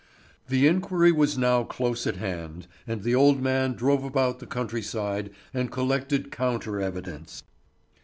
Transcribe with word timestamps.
The 0.47 0.65
inquiry 0.65 1.11
was 1.11 1.37
now 1.37 1.61
close 1.63 2.07
at 2.07 2.15
hand, 2.15 2.65
and 2.87 3.03
the 3.03 3.13
old 3.13 3.39
man 3.39 3.73
drove 3.73 4.03
about 4.03 4.39
the 4.39 4.47
country 4.47 4.81
side 4.81 5.29
and 5.53 5.71
collected 5.71 6.31
counter 6.31 6.81
evidence. 6.81 7.43